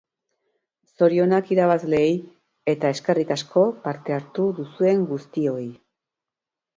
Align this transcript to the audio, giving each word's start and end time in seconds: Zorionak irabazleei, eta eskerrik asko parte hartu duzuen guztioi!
Zorionak 0.99 1.49
irabazleei, 1.55 2.15
eta 2.73 2.91
eskerrik 2.97 3.33
asko 3.35 3.65
parte 3.83 4.15
hartu 4.17 4.47
duzuen 4.61 5.05
guztioi! 5.13 5.67